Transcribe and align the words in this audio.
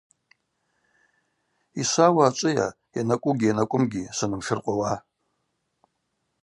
Йшвауа 1.81 2.23
ачӏвыйа– 2.29 2.67
йанакӏвугьи-йанакӏвымгьи 2.95 4.03
шванымшыркъвауа. 4.15 4.93